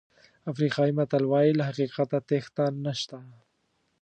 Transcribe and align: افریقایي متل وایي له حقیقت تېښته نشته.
افریقایي 0.51 0.93
متل 0.99 1.23
وایي 1.27 1.51
له 1.59 1.63
حقیقت 1.69 2.09
تېښته 2.29 2.63
نشته. 2.85 3.17